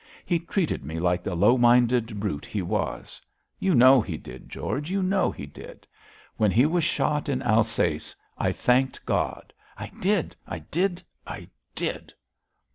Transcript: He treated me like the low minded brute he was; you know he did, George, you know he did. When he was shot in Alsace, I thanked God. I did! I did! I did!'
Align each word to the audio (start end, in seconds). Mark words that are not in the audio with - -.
He 0.25 0.39
treated 0.39 0.83
me 0.83 0.99
like 0.99 1.21
the 1.21 1.35
low 1.35 1.59
minded 1.59 2.19
brute 2.19 2.43
he 2.47 2.63
was; 2.63 3.21
you 3.59 3.75
know 3.75 4.01
he 4.01 4.17
did, 4.17 4.49
George, 4.49 4.89
you 4.89 5.03
know 5.03 5.29
he 5.29 5.45
did. 5.45 5.85
When 6.37 6.49
he 6.49 6.65
was 6.65 6.83
shot 6.83 7.29
in 7.29 7.43
Alsace, 7.43 8.15
I 8.35 8.51
thanked 8.51 9.05
God. 9.05 9.53
I 9.77 9.91
did! 9.99 10.35
I 10.47 10.57
did! 10.57 11.03
I 11.27 11.49
did!' 11.75 12.15